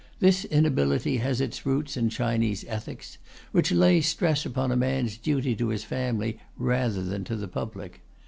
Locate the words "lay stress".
3.71-4.47